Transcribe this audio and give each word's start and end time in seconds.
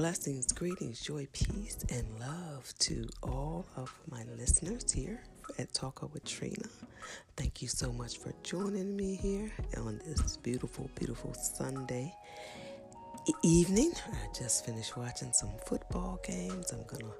Blessings, 0.00 0.50
greetings, 0.52 0.98
joy, 1.02 1.28
peace, 1.30 1.84
and 1.90 2.06
love 2.18 2.72
to 2.78 3.06
all 3.22 3.66
of 3.76 3.92
my 4.10 4.24
listeners 4.38 4.90
here 4.90 5.20
at 5.58 5.74
Talker 5.74 6.06
with 6.06 6.24
Trina. 6.24 6.70
Thank 7.36 7.60
you 7.60 7.68
so 7.68 7.92
much 7.92 8.16
for 8.16 8.32
joining 8.42 8.96
me 8.96 9.14
here 9.16 9.52
on 9.76 10.00
this 10.06 10.38
beautiful, 10.38 10.88
beautiful 10.94 11.34
Sunday 11.34 12.14
evening. 13.42 13.92
I 14.10 14.32
just 14.34 14.64
finished 14.64 14.96
watching 14.96 15.34
some 15.34 15.52
football 15.66 16.18
games. 16.26 16.72
I'm 16.72 16.84
gonna 16.86 17.12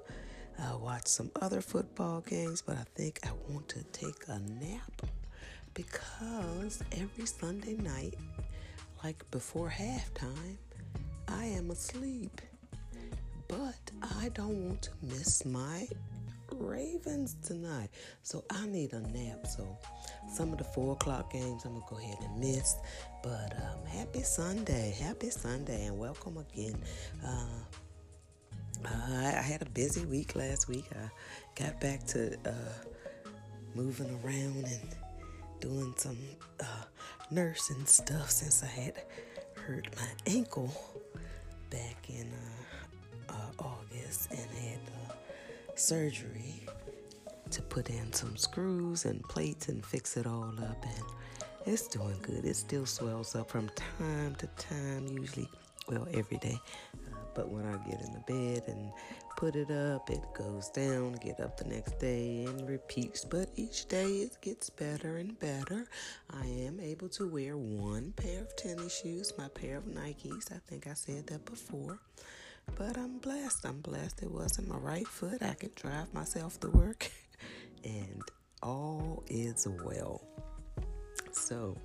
uh, 0.73 0.79
watch 0.79 1.05
some 1.05 1.29
other 1.39 1.61
football 1.61 2.21
games, 2.21 2.63
but 2.63 2.77
I 2.77 2.85
think 2.95 3.19
I 3.23 3.29
want 3.47 3.69
to 3.69 3.83
take 3.91 4.23
a 4.27 4.39
nap 4.39 5.03
because 5.75 6.81
every 6.93 7.27
Sunday 7.27 7.75
night, 7.75 8.15
like 9.03 9.23
before 9.29 9.69
halftime, 9.69 10.57
I 11.27 11.45
am 11.45 11.69
asleep 11.69 12.41
but 13.51 13.91
I 14.17 14.29
don't 14.29 14.65
want 14.65 14.81
to 14.83 14.91
miss 15.03 15.45
my 15.45 15.85
Ravens 16.51 17.35
tonight. 17.43 17.89
So 18.23 18.45
I 18.49 18.65
need 18.65 18.93
a 18.93 19.01
nap. 19.01 19.45
So 19.45 19.77
some 20.33 20.53
of 20.53 20.57
the 20.57 20.63
four 20.63 20.93
o'clock 20.93 21.33
games 21.33 21.65
I'm 21.65 21.73
gonna 21.73 21.85
go 21.89 21.97
ahead 21.97 22.17
and 22.21 22.39
miss. 22.39 22.75
But 23.21 23.53
um, 23.57 23.85
happy 23.85 24.21
Sunday, 24.21 24.95
happy 25.01 25.29
Sunday, 25.29 25.85
and 25.85 25.97
welcome 25.97 26.37
again. 26.37 26.81
Uh, 27.25 27.65
I 28.85 29.41
had 29.41 29.61
a 29.61 29.69
busy 29.69 30.05
week 30.05 30.35
last 30.35 30.69
week. 30.69 30.85
I 30.95 31.09
got 31.61 31.79
back 31.81 32.05
to 32.07 32.37
uh, 32.45 32.53
moving 33.75 34.17
around 34.23 34.65
and 34.65 34.95
doing 35.59 35.93
some 35.97 36.17
uh, 36.61 36.83
nursing 37.29 37.85
stuff 37.85 38.31
since 38.31 38.63
I 38.63 38.67
had 38.67 38.93
hurt 39.55 39.87
my 39.97 40.07
ankle 40.25 40.73
back 41.69 42.09
in 42.09 42.27
uh, 42.27 42.80
and 44.31 44.39
had 44.39 44.79
uh, 45.09 45.13
surgery 45.75 46.65
to 47.49 47.61
put 47.61 47.89
in 47.89 48.11
some 48.13 48.35
screws 48.35 49.05
and 49.05 49.23
plates 49.23 49.67
and 49.69 49.85
fix 49.85 50.17
it 50.17 50.25
all 50.25 50.53
up. 50.59 50.83
And 50.83 51.03
it's 51.65 51.87
doing 51.87 52.17
good. 52.21 52.45
It 52.45 52.55
still 52.55 52.85
swells 52.85 53.35
up 53.35 53.49
from 53.49 53.69
time 53.99 54.35
to 54.35 54.47
time, 54.57 55.07
usually, 55.07 55.49
well, 55.87 56.07
every 56.13 56.37
day. 56.37 56.59
Uh, 56.93 57.15
but 57.33 57.49
when 57.49 57.65
I 57.65 57.77
get 57.89 58.01
in 58.01 58.11
the 58.13 58.23
bed 58.27 58.63
and 58.67 58.91
put 59.37 59.55
it 59.55 59.71
up, 59.71 60.09
it 60.09 60.21
goes 60.33 60.69
down, 60.69 61.13
get 61.13 61.39
up 61.39 61.57
the 61.57 61.65
next 61.65 61.99
day 61.99 62.45
and 62.45 62.67
repeats. 62.67 63.23
But 63.25 63.49
each 63.55 63.87
day 63.87 64.05
it 64.05 64.37
gets 64.41 64.69
better 64.69 65.17
and 65.17 65.39
better. 65.39 65.85
I 66.29 66.45
am 66.45 66.79
able 66.79 67.09
to 67.09 67.27
wear 67.27 67.57
one 67.57 68.13
pair 68.15 68.41
of 68.41 68.55
tennis 68.55 69.01
shoes, 69.01 69.33
my 69.37 69.47
pair 69.47 69.77
of 69.77 69.85
Nikes. 69.85 70.51
I 70.51 70.59
think 70.67 70.87
I 70.87 70.93
said 70.93 71.27
that 71.27 71.45
before. 71.45 71.99
But 72.77 72.97
I'm 72.97 73.19
blessed. 73.19 73.65
I'm 73.65 73.81
blessed 73.81 74.23
it 74.23 74.31
wasn't 74.31 74.67
my 74.69 74.77
right 74.77 75.07
foot. 75.07 75.41
I 75.41 75.53
could 75.53 75.75
drive 75.75 76.13
myself 76.13 76.59
to 76.61 76.69
work, 76.69 77.11
and 77.83 78.21
all 78.63 79.23
is 79.27 79.67
well. 79.85 80.21
So, 81.31 81.77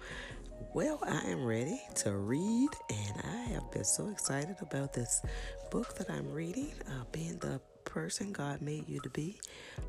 well, 0.74 0.98
I 1.04 1.20
am 1.30 1.44
ready 1.44 1.80
to 1.96 2.12
read, 2.16 2.70
and 2.90 3.20
I 3.24 3.52
have 3.52 3.70
been 3.70 3.84
so 3.84 4.08
excited 4.08 4.56
about 4.60 4.92
this 4.92 5.22
book 5.70 5.96
that 5.98 6.10
I'm 6.10 6.30
reading, 6.32 6.72
uh, 6.88 7.04
Being 7.12 7.38
the 7.38 7.60
Person 7.84 8.32
God 8.32 8.62
Made 8.62 8.88
You 8.88 9.00
to 9.00 9.10
Be 9.10 9.38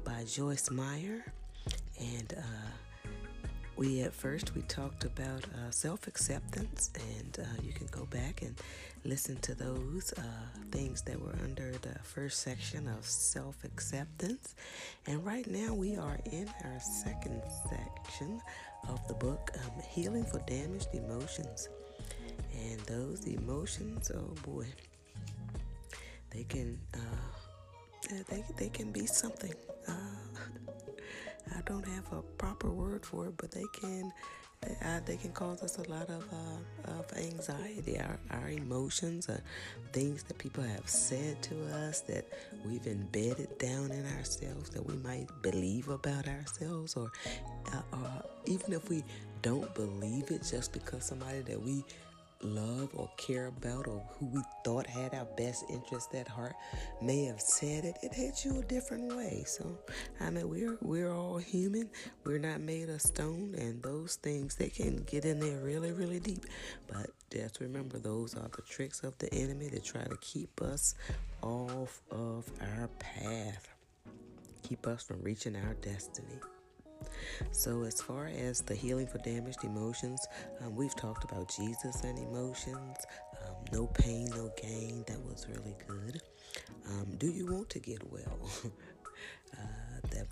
by 0.03 0.23
Joyce 0.25 0.69
Meyer. 0.71 1.25
And 1.99 2.33
uh, 2.37 2.41
we 3.77 4.01
at 4.01 4.13
first 4.13 4.55
we 4.55 4.61
talked 4.63 5.03
about 5.05 5.43
uh, 5.45 5.69
self-acceptance 5.69 6.89
and 6.95 7.37
uh, 7.39 7.61
you 7.61 7.71
can 7.71 7.87
go 7.91 8.05
back 8.05 8.41
and 8.41 8.55
listen 9.05 9.35
to 9.37 9.53
those 9.53 10.13
uh, 10.17 10.21
things 10.71 11.03
that 11.03 11.19
were 11.21 11.35
under 11.43 11.71
the 11.83 11.99
first 12.01 12.41
section 12.41 12.87
of 12.87 13.05
self-acceptance. 13.05 14.55
And 15.05 15.23
right 15.23 15.45
now 15.47 15.73
we 15.73 15.95
are 15.95 16.17
in 16.31 16.49
our 16.65 16.79
second 16.79 17.41
section 17.69 18.41
of 18.89 19.07
the 19.07 19.13
book 19.13 19.51
um, 19.63 19.83
healing 19.89 20.25
for 20.25 20.39
damaged 20.47 20.89
emotions. 20.93 21.69
And 22.59 22.79
those 22.81 23.25
emotions 23.25 24.11
oh 24.15 24.33
boy 24.43 24.65
they 26.31 26.43
can 26.43 26.79
uh, 26.95 28.13
they, 28.29 28.43
they 28.57 28.69
can 28.69 28.91
be 28.91 29.05
something. 29.05 29.53
Uh, 29.87 29.93
don't 31.67 31.85
have 31.85 32.11
a 32.13 32.21
proper 32.37 32.69
word 32.69 33.05
for 33.05 33.27
it, 33.27 33.33
but 33.37 33.51
they 33.51 33.65
can 33.73 34.11
they, 34.61 34.75
uh, 34.83 34.99
they 35.05 35.17
can 35.17 35.31
cause 35.31 35.61
us 35.61 35.77
a 35.77 35.89
lot 35.89 36.09
of 36.09 36.25
uh, 36.33 36.91
of 36.99 37.05
anxiety. 37.17 37.99
Our 37.99 38.19
our 38.31 38.49
emotions, 38.49 39.29
uh, 39.29 39.39
things 39.93 40.23
that 40.23 40.37
people 40.37 40.63
have 40.63 40.89
said 40.89 41.41
to 41.43 41.55
us 41.87 42.01
that 42.01 42.25
we've 42.65 42.87
embedded 42.87 43.57
down 43.57 43.91
in 43.91 44.05
ourselves 44.17 44.69
that 44.71 44.85
we 44.85 44.95
might 44.97 45.27
believe 45.41 45.89
about 45.89 46.27
ourselves, 46.27 46.95
or 46.95 47.11
uh, 47.73 47.81
or 47.93 48.23
even 48.45 48.73
if 48.73 48.89
we 48.89 49.03
don't 49.41 49.73
believe 49.75 50.31
it, 50.31 50.43
just 50.49 50.73
because 50.73 51.03
somebody 51.05 51.41
that 51.41 51.61
we 51.61 51.83
love 52.41 52.89
or 52.93 53.09
care 53.17 53.47
about 53.47 53.87
or 53.87 54.03
who 54.11 54.27
we 54.27 54.41
thought 54.63 54.87
had 54.87 55.13
our 55.13 55.25
best 55.37 55.65
interest 55.69 56.13
at 56.13 56.27
heart 56.27 56.55
may 57.01 57.25
have 57.25 57.41
said 57.41 57.85
it, 57.85 57.97
it 58.03 58.13
hit 58.13 58.45
you 58.45 58.59
a 58.59 58.63
different 58.63 59.15
way. 59.15 59.43
So 59.45 59.77
I 60.19 60.29
mean 60.29 60.49
we're 60.49 60.77
we're 60.81 61.11
all 61.13 61.37
human. 61.37 61.89
We're 62.23 62.39
not 62.39 62.61
made 62.61 62.89
of 62.89 63.01
stone 63.01 63.55
and 63.57 63.81
those 63.81 64.15
things 64.15 64.55
they 64.55 64.69
can 64.69 65.03
get 65.03 65.25
in 65.25 65.39
there 65.39 65.57
really, 65.59 65.91
really 65.91 66.19
deep. 66.19 66.45
But 66.87 67.09
just 67.31 67.59
remember 67.59 67.99
those 67.99 68.35
are 68.35 68.49
the 68.55 68.61
tricks 68.61 69.03
of 69.03 69.17
the 69.17 69.33
enemy 69.33 69.69
to 69.69 69.79
try 69.79 70.03
to 70.03 70.17
keep 70.21 70.61
us 70.61 70.95
off 71.41 72.01
of 72.11 72.49
our 72.61 72.87
path. 72.99 73.67
Keep 74.63 74.87
us 74.87 75.03
from 75.03 75.21
reaching 75.21 75.55
our 75.55 75.73
destiny. 75.75 76.39
So, 77.51 77.83
as 77.83 78.01
far 78.01 78.27
as 78.27 78.61
the 78.61 78.75
healing 78.75 79.07
for 79.07 79.17
damaged 79.19 79.63
emotions, 79.63 80.25
um, 80.61 80.75
we've 80.75 80.95
talked 80.95 81.23
about 81.23 81.49
Jesus 81.55 82.03
and 82.03 82.17
emotions. 82.17 82.97
Um, 83.45 83.55
no 83.71 83.87
pain, 83.87 84.29
no 84.35 84.51
gain. 84.61 85.03
That 85.07 85.23
was 85.25 85.47
really 85.49 85.75
good. 85.87 86.21
Um, 86.87 87.15
do 87.17 87.27
you 87.27 87.51
want 87.51 87.69
to 87.71 87.79
get 87.79 88.01
well? 88.11 88.39
uh, 89.53 89.57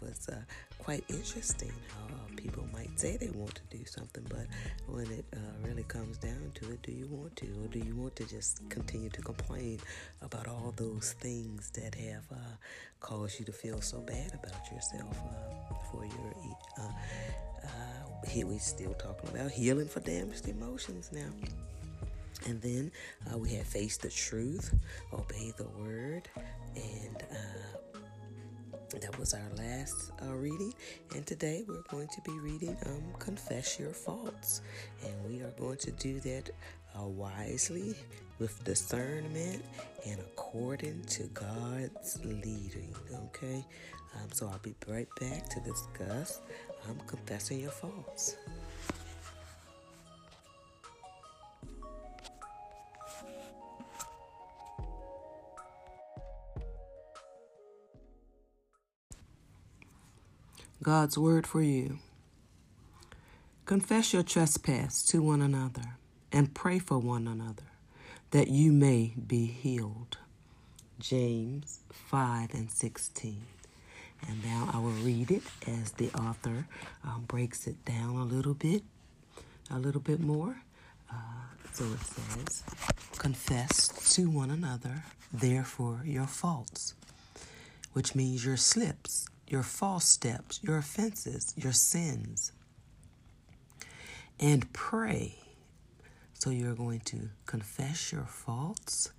was 0.06 0.30
uh, 0.30 0.36
quite 0.80 1.04
interesting 1.10 1.72
how 1.90 2.16
uh, 2.16 2.36
people 2.36 2.64
might 2.74 3.00
say 3.00 3.18
they 3.18 3.30
want 3.30 3.56
to 3.56 3.78
do 3.78 3.84
something, 3.86 4.26
but 4.30 4.46
when 4.88 5.08
it 5.12 5.26
uh, 5.34 5.68
really 5.68 5.84
comes 5.84 6.18
down 6.18 6.52
to 6.56 6.72
it, 6.72 6.82
do 6.84 6.92
you 6.92 7.08
want 7.10 7.36
to? 7.38 7.48
Or 7.64 7.68
do 7.68 7.80
you 7.80 7.96
want 7.96 8.16
to 8.18 8.26
just 8.26 8.68
continue 8.70 9.10
to 9.10 9.22
complain 9.22 9.80
about 10.22 10.48
all 10.48 10.74
those 10.76 11.14
things 11.20 11.72
that 11.72 11.96
have 11.96 12.26
uh, 12.32 12.56
caused 13.00 13.40
you 13.40 13.46
to 13.46 13.52
feel 13.52 13.82
so 13.82 14.00
bad 14.02 14.34
about 14.34 14.72
yourself 14.72 15.18
uh, 15.18 15.74
for 15.92 16.06
your. 16.06 16.34
here 18.28 18.48
we're 18.48 18.60
still 18.60 18.94
talking 18.96 19.30
about 19.30 19.52
healing 19.52 19.88
for 19.88 20.00
damaged 20.02 20.48
emotions 20.48 21.12
now. 21.14 21.30
And 22.48 22.62
then 22.62 22.92
uh, 23.32 23.38
we 23.38 23.54
have 23.54 23.66
face 23.66 23.98
the 23.98 24.10
truth, 24.10 24.74
obey 25.14 25.54
the 25.58 25.68
word, 25.80 26.28
and 26.76 27.24
uh, 27.32 27.95
that 29.02 29.18
was 29.20 29.34
our 29.34 29.50
last 29.58 30.12
uh, 30.24 30.34
reading, 30.34 30.74
and 31.16 31.26
today 31.26 31.64
we're 31.68 31.84
going 31.90 32.08
to 32.08 32.22
be 32.22 32.40
reading 32.40 32.78
um, 32.86 33.04
Confess 33.20 33.80
Your 33.80 33.92
Faults. 33.92 34.62
And 35.04 35.14
we 35.28 35.42
are 35.42 35.52
going 35.60 35.78
to 35.78 35.92
do 35.92 36.20
that 36.22 36.50
uh, 36.98 37.04
wisely, 37.04 37.96
with 38.40 38.64
discernment, 38.64 39.64
and 40.06 40.20
according 40.20 41.04
to 41.06 41.24
God's 41.34 42.20
leading. 42.24 42.96
Okay? 43.26 43.66
Um, 44.16 44.30
so 44.32 44.48
I'll 44.48 44.60
be 44.60 44.76
right 44.88 45.10
back 45.20 45.50
to 45.50 45.60
discuss 45.62 46.42
um, 46.88 46.98
confessing 47.06 47.60
your 47.60 47.72
faults. 47.72 48.38
God's 60.86 61.18
word 61.18 61.48
for 61.48 61.64
you. 61.64 61.98
Confess 63.66 64.14
your 64.14 64.22
trespass 64.22 65.02
to 65.08 65.20
one 65.20 65.42
another 65.42 65.98
and 66.32 66.54
pray 66.54 66.78
for 66.78 67.00
one 67.00 67.28
another 67.28 67.72
that 68.30 68.50
you 68.50 68.72
may 68.72 69.16
be 69.16 69.48
healed. 69.48 70.20
James 71.00 71.80
5 71.92 72.54
and 72.54 72.70
16. 72.70 73.42
And 74.28 74.46
now 74.46 74.70
I 74.72 74.78
will 74.78 74.92
read 74.92 75.32
it 75.32 75.42
as 75.66 75.94
the 75.94 76.12
author 76.12 76.68
um, 77.04 77.24
breaks 77.28 77.66
it 77.66 77.84
down 77.84 78.18
a 78.18 78.24
little 78.24 78.54
bit, 78.54 78.84
a 79.72 79.80
little 79.80 80.02
bit 80.02 80.20
more. 80.20 80.56
Uh, 81.12 81.16
so 81.74 81.84
it 81.86 82.00
says, 82.02 82.64
Confess 83.18 83.88
to 84.14 84.30
one 84.30 84.52
another, 84.52 85.04
therefore, 85.34 86.02
your 86.06 86.28
faults, 86.28 86.94
which 87.94 88.14
means 88.14 88.46
your 88.46 88.58
slips 88.58 89.26
your 89.48 89.64
false 89.64 90.06
steps, 90.06 90.60
your 90.64 90.78
offenses, 90.78 91.54
your 91.56 91.74
sins, 91.74 92.52
and 94.40 94.72
pray. 94.74 95.36
So 96.34 96.50
you're 96.50 96.76
going 96.76 97.00
to 97.02 97.30
confess 97.46 98.12
your 98.12 98.26
faults 98.26 99.12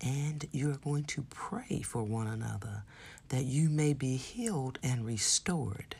and 0.00 0.46
you're 0.52 0.76
going 0.76 1.04
to 1.04 1.22
pray 1.30 1.82
for 1.82 2.02
one 2.02 2.26
another 2.26 2.84
that 3.28 3.44
you 3.44 3.68
may 3.68 3.92
be 3.92 4.16
healed 4.16 4.78
and 4.82 5.04
restored. 5.06 5.96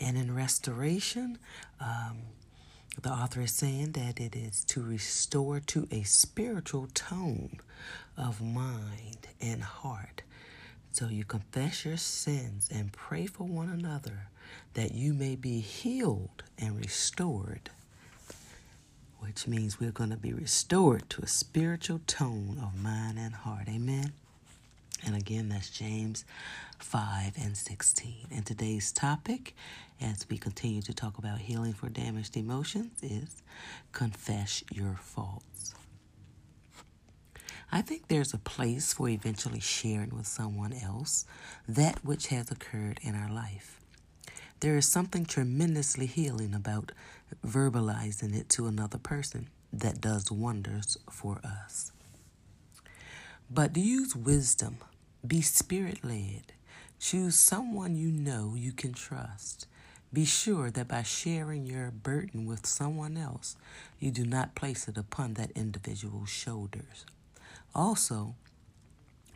And 0.00 0.16
in 0.16 0.34
restoration, 0.34 1.38
um, 1.80 2.18
the 3.00 3.10
author 3.10 3.42
is 3.42 3.52
saying 3.52 3.92
that 3.92 4.20
it 4.20 4.34
is 4.34 4.64
to 4.64 4.82
restore 4.82 5.60
to 5.60 5.86
a 5.90 6.02
spiritual 6.02 6.88
tone 6.94 7.60
of 8.16 8.40
mind 8.42 9.28
and 9.40 9.62
heart. 9.62 10.22
So 10.98 11.06
you 11.06 11.22
confess 11.22 11.84
your 11.84 11.96
sins 11.96 12.68
and 12.74 12.90
pray 12.90 13.26
for 13.26 13.44
one 13.44 13.68
another 13.68 14.26
that 14.74 14.90
you 14.96 15.14
may 15.14 15.36
be 15.36 15.60
healed 15.60 16.42
and 16.58 16.76
restored, 16.76 17.70
which 19.20 19.46
means 19.46 19.78
we're 19.78 19.92
going 19.92 20.10
to 20.10 20.16
be 20.16 20.32
restored 20.32 21.08
to 21.10 21.22
a 21.22 21.28
spiritual 21.28 22.00
tone 22.08 22.58
of 22.60 22.82
mind 22.82 23.16
and 23.16 23.32
heart. 23.32 23.68
Amen. 23.68 24.12
And 25.06 25.14
again, 25.14 25.50
that's 25.50 25.70
James 25.70 26.24
5 26.80 27.34
and 27.40 27.56
16. 27.56 28.26
And 28.32 28.44
today's 28.44 28.90
topic, 28.90 29.54
as 30.00 30.26
we 30.28 30.36
continue 30.36 30.82
to 30.82 30.92
talk 30.92 31.16
about 31.16 31.38
healing 31.38 31.74
for 31.74 31.88
damaged 31.88 32.36
emotions, 32.36 32.90
is 33.04 33.40
confess 33.92 34.64
your 34.72 34.98
faults. 35.00 35.76
I 37.70 37.82
think 37.82 38.08
there's 38.08 38.32
a 38.32 38.38
place 38.38 38.94
for 38.94 39.10
eventually 39.10 39.60
sharing 39.60 40.16
with 40.16 40.26
someone 40.26 40.72
else 40.72 41.26
that 41.68 42.02
which 42.02 42.28
has 42.28 42.50
occurred 42.50 42.98
in 43.02 43.14
our 43.14 43.30
life. 43.30 43.78
There 44.60 44.76
is 44.76 44.88
something 44.88 45.26
tremendously 45.26 46.06
healing 46.06 46.54
about 46.54 46.92
verbalizing 47.46 48.34
it 48.34 48.48
to 48.50 48.66
another 48.66 48.96
person 48.96 49.48
that 49.70 50.00
does 50.00 50.32
wonders 50.32 50.96
for 51.10 51.40
us. 51.44 51.92
But 53.50 53.76
use 53.76 54.16
wisdom, 54.16 54.78
be 55.26 55.42
spirit 55.42 56.02
led, 56.02 56.54
choose 56.98 57.36
someone 57.36 57.96
you 57.96 58.10
know 58.10 58.54
you 58.56 58.72
can 58.72 58.94
trust. 58.94 59.66
Be 60.10 60.24
sure 60.24 60.70
that 60.70 60.88
by 60.88 61.02
sharing 61.02 61.66
your 61.66 61.90
burden 61.90 62.46
with 62.46 62.64
someone 62.66 63.18
else, 63.18 63.56
you 63.98 64.10
do 64.10 64.24
not 64.24 64.54
place 64.54 64.88
it 64.88 64.96
upon 64.96 65.34
that 65.34 65.50
individual's 65.50 66.30
shoulders. 66.30 67.04
Also, 67.78 68.34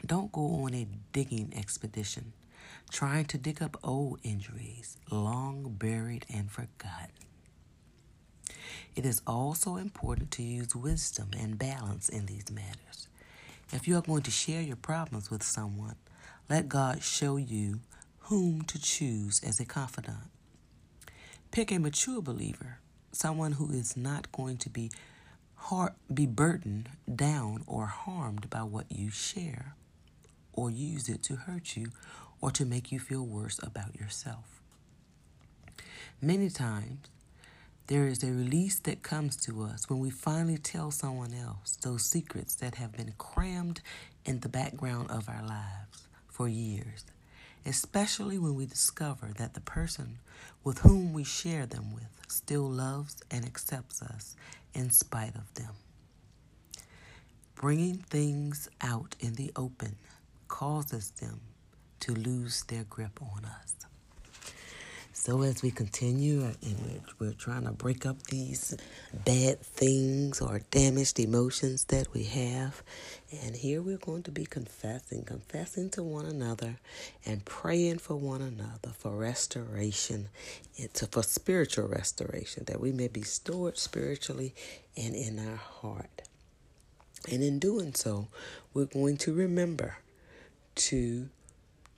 don't 0.05 0.33
go 0.33 0.65
on 0.65 0.75
a 0.75 0.89
digging 1.13 1.53
expedition 1.57 2.33
trying 2.91 3.25
to 3.25 3.39
dig 3.39 3.63
up 3.63 3.77
old 3.85 4.19
injuries 4.25 4.97
long 5.13 5.77
buried 5.79 6.27
and 6.29 6.51
forgotten. 6.51 7.13
It 8.97 9.07
is 9.07 9.23
also 9.29 9.77
important 9.77 10.33
to 10.33 10.43
use 10.43 10.75
wisdom 10.75 11.29
and 11.39 11.57
balance 11.57 12.09
in 12.09 12.27
these 12.27 12.51
matters. 12.51 13.07
If 13.73 13.87
you 13.87 13.97
are 13.97 14.03
going 14.03 14.23
to 14.23 14.33
share 14.33 14.61
your 14.61 14.75
problems 14.75 15.31
with 15.31 15.45
someone, 15.45 15.95
let 16.51 16.69
God 16.69 17.01
show 17.01 17.37
you 17.37 17.79
whom 18.23 18.63
to 18.63 18.83
choose 18.83 19.41
as 19.47 19.61
a 19.61 19.65
confidant. 19.65 20.33
Pick 21.53 21.71
a 21.71 21.79
mature 21.79 22.21
believer, 22.21 22.81
someone 23.13 23.53
who 23.53 23.71
is 23.71 23.97
not 23.97 24.33
going 24.33 24.57
to 24.57 24.69
be 24.69 24.91
hard, 25.63 25.93
be 26.13 26.27
burdened 26.27 26.89
down 27.13 27.63
or 27.67 27.87
harmed 27.87 28.51
by 28.51 28.63
what 28.63 28.87
you 28.91 29.11
share, 29.11 29.75
or 30.53 30.71
use 30.71 31.09
it 31.09 31.23
to 31.25 31.37
hurt 31.37 31.77
you 31.77 31.87
or 32.41 32.51
to 32.51 32.65
make 32.65 32.91
you 32.91 32.99
feel 32.99 33.25
worse 33.25 33.61
about 33.63 33.95
yourself. 33.95 34.61
Many 36.21 36.51
times, 36.51 37.09
there 37.87 38.07
is 38.07 38.23
a 38.23 38.29
release 38.29 38.79
that 38.81 39.03
comes 39.03 39.37
to 39.37 39.63
us 39.63 39.89
when 39.89 39.99
we 40.01 40.11
finally 40.11 40.59
tell 40.59 40.91
someone 40.91 41.35
else 41.35 41.77
those 41.83 42.05
secrets 42.05 42.55
that 42.57 42.77
have 42.77 42.93
been 42.93 43.13
crammed 43.19 43.81
in 44.25 44.41
the 44.41 44.49
background 44.49 45.11
of 45.11 45.29
our 45.29 45.43
lives 45.43 46.09
for 46.29 46.49
years, 46.49 47.05
especially 47.67 48.39
when 48.39 48.55
we 48.55 48.67
discover 48.67 49.31
that 49.39 49.55
the 49.55 49.61
person 49.61 50.19
with 50.65 50.79
whom 50.79 51.13
we 51.13 51.25
share 51.25 51.67
them 51.67 51.93
with 51.95 52.21
still 52.29 52.69
loves 52.69 53.23
and 53.31 53.45
accepts 53.45 54.03
us 54.03 54.37
in 54.75 54.91
spite 54.91 55.35
of 55.35 55.53
them. 55.55 55.75
Bringing 57.55 57.99
things 57.99 58.69
out 58.81 59.15
in 59.21 59.35
the 59.35 59.53
open 59.55 59.97
causes 60.49 61.11
them 61.13 61.41
to 62.01 62.13
lose 62.13 62.65
their 62.65 62.85
grip 62.85 63.21
on 63.23 63.45
us. 63.45 63.75
So 65.25 65.43
as 65.43 65.63
we 65.63 65.71
continue 65.71 66.43
uh, 66.43 66.51
and 66.63 66.77
we're, 67.21 67.29
we're, 67.29 67.33
trying 67.35 67.63
to 67.67 67.71
break 67.71 68.05
up 68.07 68.21
these 68.25 68.77
bad 69.25 69.61
things 69.61 70.41
or 70.41 70.63
damaged 70.73 71.21
emotions 71.21 71.85
that 71.85 72.13
we 72.13 72.25
have, 72.25 72.83
and 73.31 73.55
here 73.55 73.81
we're 73.81 73.99
going 73.99 74.25
to 74.25 74.33
be 74.33 74.45
confessing, 74.45 75.23
confessing 75.23 75.91
to 75.91 76.03
one 76.03 76.27
another 76.27 76.75
and 77.25 77.45
praying 77.45 77.99
for 77.99 78.17
one 78.17 78.43
another 78.43 78.91
for 78.99 79.13
restoration, 79.13 80.29
to, 80.95 81.07
for 81.07 81.23
spiritual 81.23 81.87
restoration, 81.87 82.65
that 82.65 82.81
we 82.81 82.91
may 82.91 83.07
be 83.07 83.23
stored 83.23 83.79
spiritually 83.79 84.57
and 84.97 85.15
in 85.15 85.39
our 85.39 85.55
heart. 85.55 86.23
And 87.31 87.45
in 87.45 87.61
doing 87.61 87.95
so, 87.95 88.27
we're 88.75 88.87
going 88.87 89.19
to 89.19 89.33
remember 89.33 89.99
to 90.75 91.29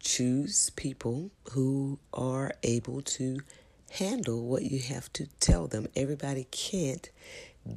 choose 0.04 0.70
people 0.70 1.30
who 1.52 1.98
are 2.12 2.52
able 2.62 3.00
to 3.00 3.40
handle 3.90 4.44
what 4.44 4.62
you 4.62 4.78
have 4.78 5.12
to 5.14 5.26
tell 5.40 5.66
them. 5.66 5.88
Everybody 5.96 6.46
can't 6.50 7.10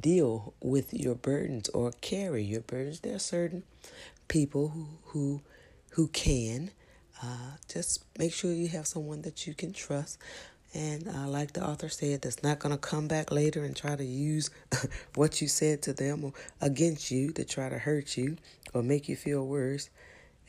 deal 0.00 0.52
with 0.60 0.92
your 0.92 1.14
burdens 1.14 1.68
or 1.70 1.92
carry 2.00 2.44
your 2.44 2.60
burdens. 2.60 3.00
There 3.00 3.16
are 3.16 3.20
certain 3.20 3.64
people 4.28 4.68
who 4.68 4.86
who 5.06 5.42
who 5.92 6.08
can. 6.08 6.70
Uh, 7.20 7.56
just 7.72 8.04
make 8.16 8.32
sure 8.32 8.52
you 8.52 8.68
have 8.68 8.86
someone 8.86 9.22
that 9.22 9.46
you 9.46 9.54
can 9.54 9.72
trust. 9.72 10.18
And 10.74 11.08
uh, 11.08 11.26
like 11.26 11.54
the 11.54 11.66
author 11.66 11.88
said, 11.88 12.22
that's 12.22 12.42
not 12.44 12.60
going 12.60 12.74
to 12.74 12.78
come 12.78 13.08
back 13.08 13.32
later 13.32 13.64
and 13.64 13.74
try 13.74 13.96
to 13.96 14.04
use 14.04 14.50
what 15.14 15.40
you 15.40 15.48
said 15.48 15.82
to 15.82 15.92
them 15.92 16.22
or 16.22 16.32
against 16.60 17.10
you 17.10 17.32
to 17.32 17.44
try 17.44 17.68
to 17.68 17.78
hurt 17.78 18.16
you 18.16 18.36
or 18.74 18.82
make 18.82 19.08
you 19.08 19.16
feel 19.16 19.44
worse 19.44 19.88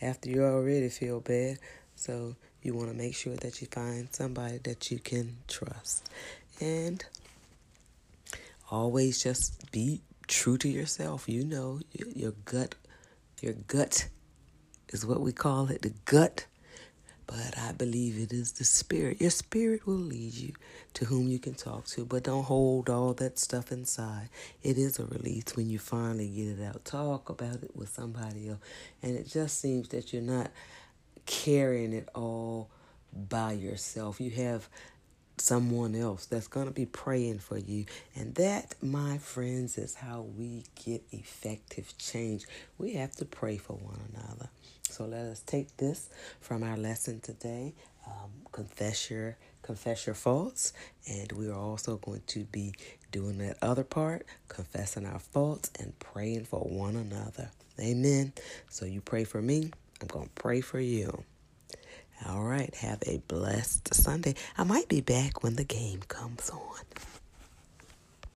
after 0.02 0.30
you 0.30 0.44
already 0.44 0.90
feel 0.90 1.20
bad. 1.20 1.60
So 1.96 2.36
you 2.62 2.74
want 2.74 2.90
to 2.90 2.98
make 2.98 3.16
sure 3.16 3.36
that 3.36 3.62
you 3.62 3.68
find 3.68 4.08
somebody 4.12 4.58
that 4.60 4.92
you 4.92 5.00
can 5.00 5.38
trust. 5.48 6.10
And 6.62 7.04
always 8.70 9.24
just 9.24 9.72
be 9.72 10.02
true 10.28 10.58
to 10.60 10.70
yourself. 10.70 11.28
You 11.28 11.46
know, 11.46 11.80
your, 11.92 12.08
your 12.10 12.32
gut, 12.46 12.76
your 13.42 13.54
gut 13.54 14.08
is 14.90 15.06
what 15.06 15.22
we 15.22 15.32
call 15.32 15.70
it, 15.70 15.82
the 15.82 15.94
gut. 16.06 16.46
But 17.30 17.60
I 17.60 17.74
believe 17.74 18.18
it 18.18 18.34
is 18.34 18.54
the 18.54 18.64
spirit. 18.64 19.22
Your 19.22 19.30
spirit 19.30 19.86
will 19.86 19.94
lead 19.94 20.34
you 20.34 20.54
to 20.96 21.06
whom 21.06 21.28
you 21.28 21.38
can 21.38 21.54
talk 21.54 21.86
to, 21.90 22.04
but 22.04 22.24
don't 22.24 22.46
hold 22.46 22.90
all 22.90 23.14
that 23.14 23.38
stuff 23.38 23.72
inside. 23.72 24.30
It 24.64 24.80
is 24.80 24.98
a 24.98 25.06
release 25.06 25.56
when 25.56 25.70
you 25.70 25.78
finally 25.78 26.28
get 26.28 26.60
it 26.60 26.64
out. 26.64 26.84
Talk 26.86 27.30
about 27.30 27.62
it 27.62 27.76
with 27.76 27.90
somebody 27.90 28.50
else. 28.50 28.58
And 29.04 29.16
it 29.16 29.28
just 29.28 29.62
seems 29.62 29.90
that 29.90 30.12
you're 30.12 30.24
not 30.24 30.50
carrying 31.28 31.94
it 31.94 32.10
all 32.16 32.72
by 33.14 33.52
yourself. 33.52 34.20
You 34.20 34.32
have 34.32 34.68
someone 35.42 35.96
else 35.96 36.26
that's 36.26 36.48
going 36.48 36.68
to 36.68 36.74
be 36.74 36.86
praying 36.86 37.40
for 37.40 37.58
you. 37.58 37.86
And 38.16 38.36
that, 38.36 38.76
my 38.82 39.18
friends, 39.18 39.78
is 39.78 39.96
how 39.96 40.26
we 40.38 40.64
get 40.86 41.04
effective 41.12 41.98
change. 41.98 42.46
We 42.78 42.94
have 42.94 43.16
to 43.18 43.26
pray 43.26 43.58
for 43.58 43.74
one 43.74 44.00
another. 44.14 44.50
So 44.90 45.06
let 45.06 45.26
us 45.26 45.42
take 45.42 45.78
this 45.78 46.10
from 46.42 46.64
our 46.64 46.78
lesson 46.78 47.20
today. 47.20 47.74
Um, 48.08 48.32
confess 48.52 49.10
your 49.10 49.38
confess 49.62 50.08
your 50.08 50.16
faults, 50.16 50.74
and 51.08 51.32
we 51.34 51.48
are 51.48 51.60
also 51.60 51.98
going 51.98 52.24
to 52.26 52.44
be 52.46 52.74
doing 53.12 53.38
that 53.38 53.58
other 53.62 53.84
part, 53.84 54.26
confessing 54.48 55.06
our 55.06 55.20
faults 55.20 55.70
and 55.80 55.98
praying 56.00 56.46
for 56.46 56.62
one 56.62 56.96
another. 56.96 57.52
Amen. 57.80 58.34
So 58.70 58.86
you 58.86 59.02
pray 59.02 59.26
for 59.26 59.42
me. 59.42 59.72
I'm 60.02 60.08
going 60.08 60.26
to 60.26 60.32
pray 60.32 60.62
for 60.62 60.80
you. 60.80 61.24
All 62.28 62.44
right. 62.44 62.74
Have 62.76 63.02
a 63.06 63.20
blessed 63.28 63.94
Sunday. 63.94 64.36
I 64.58 64.64
might 64.64 64.88
be 64.88 65.02
back 65.02 65.44
when 65.44 65.56
the 65.56 65.64
game 65.64 66.02
comes 66.08 66.50
on. 66.50 66.60